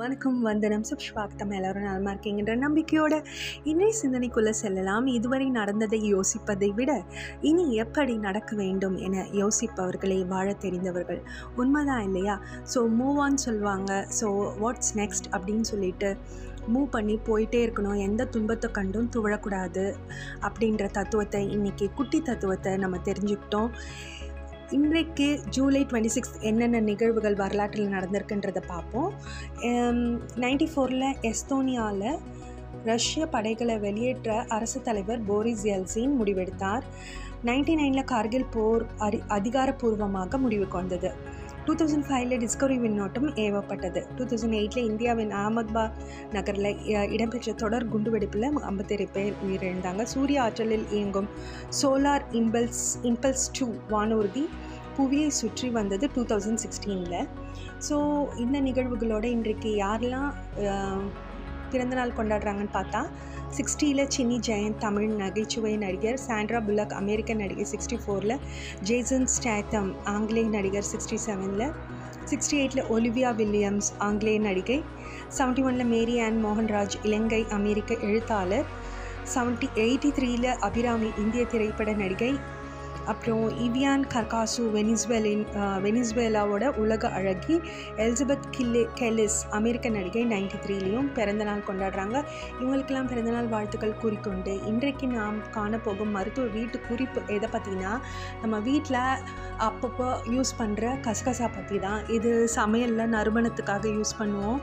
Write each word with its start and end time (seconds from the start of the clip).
வணக்கம் 0.00 0.36
வந்தனம் 0.46 0.84
சுப்ஸ்வாக்தம். 0.88 1.52
எல்லோரும் 1.56 1.86
நலமா 1.86 2.10
இருக்கீங்கன்ற 2.12 2.54
நம்பிக்கையோட 2.64 3.14
இன்றைய 3.70 3.92
சிந்தனைக்குள்ளே 4.00 4.52
செல்லலாம். 4.60 5.06
இதுவரை 5.14 5.46
நடந்ததை 5.56 5.98
யோசிப்பதை 6.14 6.68
விட 6.78 6.90
இனி 7.50 7.64
எப்படி 7.84 8.14
நடக்க 8.26 8.50
வேண்டும் 8.60 8.96
என 9.06 9.24
யோசிப்பவர்களே 9.40 10.18
வாழ 10.32 10.52
தெரிந்தவர்கள் 10.64 11.20
உண்மைதான் 11.62 12.04
இல்லையா? 12.08 12.36
ஸோ 12.74 12.82
மூவ் 12.98 13.18
ஆன் 13.24 13.40
சொல்லுவாங்க 13.46 13.90
ஸோ 14.18 14.28
வாட்ஸ் 14.62 14.94
நெக்ஸ்ட் 15.00 15.28
அப்படின்னு 15.34 15.66
சொல்லிட்டு 15.72 16.10
மூவ் 16.74 16.88
பண்ணி 16.96 17.16
போயிட்டே 17.30 17.62
இருக்கணும். 17.66 17.98
எந்த 18.08 18.28
துன்பத்தை 18.36 18.70
கண்டும் 18.78 19.10
துவழக்கூடாது 19.16 19.86
அப்படின்ற 20.48 20.86
தத்துவத்தை 20.98 21.42
இன்றைக்கி 21.56 21.88
குட்டி 22.00 22.20
தத்துவத்தை 22.30 22.74
நம்ம 22.84 23.00
தெரிஞ்சுக்கிட்டோம். 23.10 23.72
இன்றைக்கு 24.76 25.26
ஜூலை 25.54 25.80
டுவெண்ட்டி 25.90 26.10
சிக்ஸ் 26.14 26.34
என்னென்ன 26.48 26.80
நிகழ்வுகள் 26.88 27.36
வரலாற்றில் 27.40 27.92
நடந்திருக்குன்றதை 27.94 28.62
பார்ப்போம். 28.66 29.12
நைன்டி 30.44 30.66
ஃபோரில் 30.72 31.06
எஸ்தோனியாவில் 31.30 32.18
ரஷ்ய 32.90 33.26
படைகளை 33.34 33.78
வெளியேற்ற 33.86 34.36
அரசு 34.56 34.82
தலைவர் 34.88 35.24
போரிஸ் 35.30 35.64
எல்சின் 35.76 36.14
முடிவெடுத்தார். 36.20 36.84
நைன்டி 37.50 37.76
நைனில் 37.80 38.10
கார்கில் 38.12 38.50
போர் 38.56 38.86
அரி 39.08 39.20
அதிகாரப்பூர்வமாக 39.38 40.38
முடிவுக்கு 40.46 40.78
வந்தது 40.82 41.12
டூ 41.66 41.74
தௌசண்ட் 41.80 42.06
ஃபைவ்ல 42.08 42.34
டிஸ்கவரி 42.42 42.76
விண்ணோட்டம் 42.82 43.26
ஏவப்பட்டது. 43.42 44.00
டூ 44.16 44.22
தௌசண்ட் 44.28 44.56
எயிட்டில் 44.58 44.86
இந்தியாவின் 44.90 45.32
அகமதாபாத் 45.40 45.96
நகரில் 46.36 46.70
இடம்பெற்ற 47.14 47.52
தொடர் 47.62 47.84
குண்டுவெடிப்பில் 47.94 48.46
ஐம்பத்தேழு 48.68 49.06
பேர் 49.16 49.34
உயிரிழந்தாங்க. 49.46 50.02
சூரிய 50.12 50.42
ஆற்றலில் 50.44 50.86
இயங்கும் 50.96 51.28
சோலார் 51.80 52.24
இம்பல்ஸ் 52.40 52.86
இம்பல்ஸ் 53.10 53.46
டூ 53.58 53.68
வானூர்தி 53.92 54.44
புவியை 54.98 55.30
சுற்றி 55.36 55.68
வந்தது 55.70 56.06
டூ 56.14 56.22
தௌசண்ட் 56.24 56.60
சிக்ஸ்டீனில் 56.62 57.18
ஸோ 57.88 57.96
இந்த 58.36 58.56
நிகழ்வுகளோட 58.60 59.24
இன்றைக்கு 59.28 59.70
யாரெல்லாம் 59.76 60.30
பிறந்தநாள் 61.72 62.16
கொண்டாடுறாங்கன்னு 62.16 62.74
பார்த்தா 62.74 63.00
சிக்ஸ்டியில் 63.50 64.02
சின்னி 64.14 64.36
ஜெயந்த் 64.46 64.80
தமிழ் 64.80 65.08
நகைச்சுவை 65.20 65.72
நடிகர் 65.76 66.18
சாண்ட்ரா 66.18 66.58
புல்லக் 66.60 66.94
அமெரிக்க 66.94 67.34
நடிகர் 67.34 67.70
சிக்ஸ்டி 67.72 67.96
ஃபோரில் 67.96 68.36
ஜேசன் 68.82 69.28
ஸ்டாத்தம் 69.34 69.90
ஆங்கிலேய 70.06 70.48
நடிகர் 70.48 70.88
சிக்ஸ்டி 70.88 71.18
செவனில் 71.26 71.66
சிக்ஸ்டி 72.24 72.56
எயிட்டில் 72.58 72.88
ஒலிவியா 72.90 73.30
வில்லியம்ஸ் 73.36 73.90
ஆங்கிலேய 73.98 74.40
நடிகை 74.40 74.78
செவன்ட்டி 75.36 75.62
ஒனில் 75.62 75.90
மேரி 75.92 76.16
ஆன் 76.20 76.38
மோகன்ராஜ் 76.44 76.96
இலங்கை 77.02 77.42
அமெரிக்க 77.52 78.00
எழுத்தாளர் 78.02 78.68
செவன்ட்டி 79.34 79.68
எயிட்டி 79.76 80.10
த்ரீயில் 80.10 80.50
அபிராமி 80.60 81.10
இந்திய 81.18 81.42
திரைப்பட 81.46 81.92
நடிகை 81.94 82.30
அப்புறம் 83.12 83.44
இவியான் 83.66 84.04
கர்காசு 84.14 84.62
வெனிஸ்வேலின் 84.76 85.44
வெனிஸ்வேலாவோட 85.84 86.64
உலக 86.82 87.10
அழகி 87.18 87.56
எலிசபெத் 88.04 88.48
கில்லி 88.56 88.82
கெலிஸ் 89.00 89.38
அமெரிக்க 89.58 89.88
நடிகை 89.96 90.24
நைன்டி 90.34 90.58
த்ரீலேயும் 90.64 91.08
பிறந்தநாள் 91.18 91.66
கொண்டாடுறாங்க. 91.68 92.16
இவங்களுக்கெல்லாம் 92.60 93.10
பிறந்தநாள் 93.12 93.50
வாழ்த்துக்கள் 93.54 93.98
கூறிக்கொண்டு 94.02 94.54
இன்றைக்கு 94.72 95.08
நாம் 95.16 95.38
காணப்போகும் 95.56 96.14
மருத்துவ 96.18 96.46
வீட்டு 96.58 96.80
குறிப்பு 96.90 97.22
எதை 97.36 97.50
பற்றினா 97.54 97.94
நம்ம 98.42 98.58
வீட்டில் 98.68 99.00
அப்பப்போ 99.68 100.10
யூஸ் 100.34 100.52
பண்ணுற 100.60 100.92
கசகசா 101.08 101.48
பற்றி 101.56 101.78
தான். 101.86 102.00
இது 102.18 102.30
சமையலில் 102.58 103.12
நறுமணத்துக்காக 103.16 103.90
யூஸ் 103.98 104.14
பண்ணுவோம். 104.20 104.60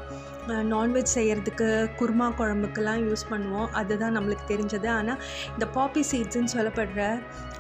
நான்வெஜ் 0.72 1.14
செய்கிறதுக்கு 1.16 1.68
குருமா 2.00 2.26
குழம்புக்கெல்லாம் 2.40 3.00
யூஸ் 3.06 3.24
பண்ணுவோம். 3.30 3.70
அதுதான் 3.80 4.16
நம்மளுக்கு 4.18 4.46
தெரிஞ்சது. 4.52 4.88
ஆனால் 4.98 5.22
இந்த 5.54 5.66
பாப்பி 5.78 6.02
சீட்ஸுன்னு 6.12 6.54
சொல்லப்படுற 6.56 7.04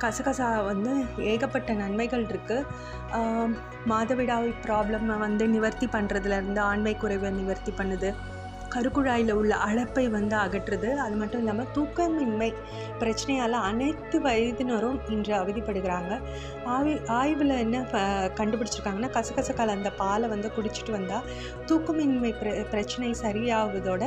கசகசா 0.04 0.48
வந்து 0.76 0.94
ஏகப்பட்ட 1.32 1.74
நன்மைகள் 1.82 2.26
இருக்குது 2.32 3.50
மாதவிடாய் 3.92 4.50
ப்ராப்ளமை 4.66 5.18
வந்து 5.26 5.46
நிவர்த்தி 5.56 5.88
பண்ணுறதுலேருந்து 5.96 6.62
ஆண்மை 6.72 6.94
குறைவை 7.04 7.32
நிவர்த்தி 7.42 7.74
பண்ணுது. 7.82 8.10
கருக்குழாயில் 8.76 9.34
உள்ள 9.42 9.54
அழப்பை 9.68 10.06
வந்து 10.18 10.36
அகற்றுது. 10.44 10.90
அது 11.06 11.16
மட்டும் 11.22 11.42
இல்லாமல் 11.44 11.72
தூக்கமின்மை 11.76 12.50
பிரச்சனையால் 13.02 13.58
அனைத்து 13.70 14.18
வயதினரும் 14.28 15.00
இன்று 15.16 15.34
அவதிப்படுகிறாங்க. 15.40 16.14
ஆவி 16.76 16.94
ஆய்வில் 17.20 17.56
என்ன 17.64 17.82
கண்டுபிடிச்சிருக்காங்கன்னா 18.40 19.10
கசகச 19.18 19.50
கலந்த 19.60 19.90
பாலை 20.02 20.28
வந்து 20.34 20.50
குடிச்சிட்டு 20.58 20.92
வந்தால் 20.98 21.28
தூக்கமின்மை 21.70 22.32
பிர 22.40 22.54
பிரச்சனை 22.74 23.10
சரியாவதோட 23.24 24.04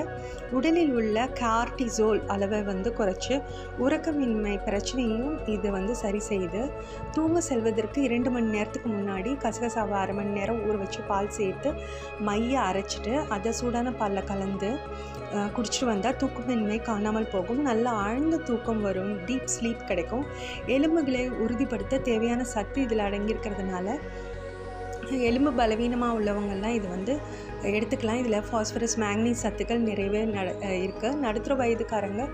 உடலில் 0.56 0.92
உள்ள 0.98 1.26
கார்டிசோல் 1.40 2.20
அளவை 2.34 2.60
வந்து 2.70 2.90
குறைச்சி 2.98 3.34
உறக்கமின்மை 3.84 4.54
பிரச்சனையும் 4.68 5.34
இது 5.54 5.68
வந்து 5.76 5.94
சரி 6.02 6.20
செய்யுது. 6.30 6.62
தூங்க 7.16 7.40
செல்வதற்கு 7.50 7.98
இரண்டு 8.08 8.30
மணி 8.34 8.48
நேரத்துக்கு 8.56 8.88
முன்னாடி 8.96 9.30
கசகசாவை 9.44 9.96
அரை 10.02 10.14
மணி 10.18 10.32
நேரம் 10.38 10.62
ஊற 10.66 10.76
வச்சு 10.82 11.00
பால் 11.10 11.34
சேர்த்து 11.38 11.70
மைய 12.28 12.54
அரைச்சிட்டு 12.68 13.14
அதை 13.36 13.52
சூடான 13.60 13.92
பாலில் 14.00 14.28
கலந்து 14.30 14.57
வந்து 14.58 14.70
குடிச்சிட்டு 15.56 15.86
வந்தால் 15.90 16.16
தூக்கமின்மை 16.20 16.76
காணாமல் 16.82 17.32
போகும். 17.32 17.60
நல்ல 17.62 17.86
ஆழ்ந்த 18.04 18.36
தூக்கம் 18.48 18.80
வரும். 18.86 19.12
டீப் 19.26 19.50
ஸ்லீப் 19.54 19.88
கிடைக்கும். 19.90 20.24
எலும்புகளை 20.76 21.22
உறுதிப்படுத்த 21.44 22.00
தேவையான 22.08 22.44
சக்தி 22.54 22.80
இதில் 22.86 23.06
அடங்கியிருக்கிறதுனால 23.06 23.96
எலும்பு 25.28 25.50
பலவீனமாக 25.58 26.16
உள்ளவங்கள்லாம் 26.18 26.74
இது 26.78 26.88
வந்து 26.88 27.12
எடுத்துக்கலாம். 27.68 28.20
இதில் 28.22 28.44
ஃபாஸ்பரஸ் 28.48 28.96
மேங்னீஸ் 29.02 29.42
சத்துக்கள் 29.44 29.86
நிறையவே 29.88 30.20
நட 30.34 30.50
இருக்குது 30.84 31.18
நடுத்தர 31.24 31.54
வயதுக்காரங்க 31.60 32.24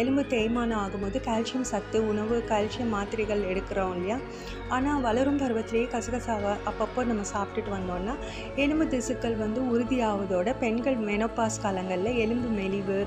எலும்பு 0.00 0.22
தேய்மானம் 0.34 0.80
ஆகும்போது 0.82 1.20
கால்சியம் 1.28 1.66
சத்து 1.72 1.98
உணவு 2.10 2.36
கால்சியம் 2.52 2.94
மாத்திரைகள் 2.96 3.42
எடுக்கிறோம் 3.50 3.94
இல்லையா? 3.96 4.18
ஆனால் 4.76 5.00
வளரும் 5.06 5.38
பருவத்திலேயே 5.42 5.86
கசகசாவை 5.94 6.52
அப்பப்போ 6.70 7.04
நம்ம 7.10 7.22
சாப்பிட்டுட்டு 7.32 7.70
வந்தோம்னா 7.76 8.14
எலும்பு 8.64 8.86
திசுக்கள் 8.94 9.36
வந்து 9.36 9.60
உறுதியாவதோட 9.72 10.48
பெண்கள் 10.58 10.98
மெனோபாஸ் 11.10 11.60
காலங்களில் 11.64 12.18
எலும்பு 12.24 12.50
மெலிவு 12.58 12.98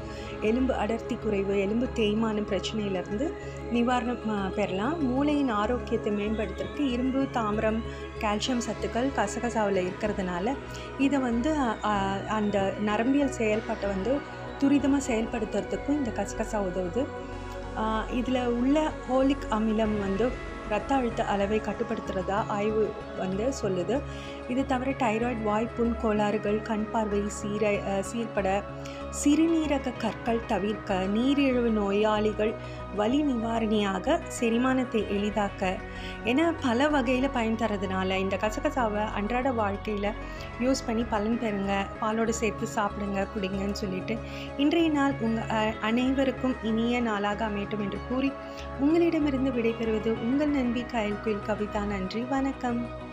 எலும்பு 0.42 0.74
அடர்த்தி 0.74 1.18
குறைவு 1.26 1.60
எலும்பு 1.60 1.88
தேய்மானம் 2.02 2.50
பிரச்சனையிலேருந்து 2.54 3.28
நிவாரணம் 3.76 4.24
பெறலாம். 4.58 4.98
மூளையின் 5.10 5.54
ஆரோக்கியத்தை 5.62 6.12
மேம்படுத்துறதுக்கு 6.20 6.86
இரும்பு 6.96 7.28
தாமிரம் 7.32 7.80
கால்சியம் 8.24 8.66
சத்துக்கள் 8.68 9.08
கசகசாவில் 9.20 9.80
இருக்கிறதுனால 9.88 10.56
இதை 11.06 11.20
வந்து 11.20 11.50
அந்த 12.38 12.58
நரம்பியல் 12.90 13.38
செயல்பாட்டை 13.40 13.90
வந்து 13.94 14.14
துரிதமாக 14.62 15.08
செயல்படுத்துறதுக்கும் 15.10 16.00
இந்த 16.00 16.12
கசகசா 16.20 16.60
உதவுது. 16.70 17.04
இதில் 18.20 18.42
உள்ள 18.60 18.78
ஹோலிக் 19.08 19.48
அமிலம் 19.58 19.96
வந்து 20.06 20.26
ரத்த 20.72 20.92
அழுத்த 20.96 21.22
அளவை 21.32 21.58
கட்டுப்படுத்துகிறதா 21.64 22.38
ஆய்வு 22.58 22.84
வந்து 23.18 23.46
சொல்லுது. 23.62 23.96
இது 24.52 24.62
தவிர 24.72 24.90
டைராய்டு 25.02 25.44
வாய்ப்புண் 25.50 25.94
கோளாறுகள் 26.02 26.60
கண் 26.70 26.86
பார்வை 26.92 27.22
சீர 27.40 27.74
சீர்பட 28.10 28.48
சிறுநீரக 29.22 29.94
கற்கள் 30.04 30.48
தவிர்க்க 30.52 31.00
நீரிழிவு 31.16 31.72
நோயாளிகள் 31.80 32.54
வலி 32.96 33.22
நிவாரணியாக 33.24 34.20
செரிமானத்தை 34.40 35.02
எளிதாக்க. 35.16 35.78
என 36.24 36.54
பல 36.62 36.90
வகையில் 36.90 37.30
பயன் 37.30 37.56
தரதுனால 37.56 38.18
இந்த 38.18 38.38
கசகசாவை 38.42 39.04
அன்றாட 39.12 39.52
வாழ்க்கையில் 39.52 40.10
யூஸ் 40.60 40.86
பண்ணி 40.86 41.04
பலன் 41.04 41.40
பெறுங்க. 41.40 41.86
பாலோடு 42.00 42.34
சேர்த்து 42.34 42.68
சாப்பிடுங்க 42.76 43.28
குடிங்கன்னு 43.36 43.72
சொல்லிட்டு 43.72 44.18
இன்றைய 44.58 44.90
நாள் 44.90 45.16
உங்கள் 45.22 45.74
அனைவருக்கும் 45.82 46.56
இனிய 46.64 47.02
நாளாக 47.02 47.46
அமையட்டும் 47.46 47.80
என்று 47.80 48.00
கூறி 48.10 48.32
உங்களிடமிருந்து 48.80 49.52
விடைபெறுவது 49.52 50.12
உங்கள் 50.22 50.50
நண்பி 50.50 50.86
கயல் 50.94 51.22
குயில் 51.22 51.48
கவிதா. 51.48 51.84
நன்றி 51.86 52.22
வணக்கம். 52.22 53.12